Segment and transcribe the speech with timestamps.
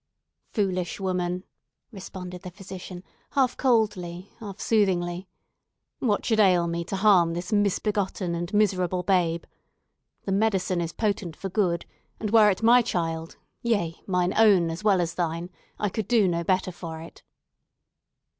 [0.49, 1.43] "Foolish woman!"
[1.91, 3.03] responded the physician,
[3.33, 5.27] half coldly, half soothingly.
[5.99, 9.43] "What should ail me to harm this misbegotten and miserable babe?
[10.25, 11.85] The medicine is potent for good,
[12.19, 15.51] and were it my child—yea, mine own, as well as thine!
[15.77, 17.21] I could do no better for it."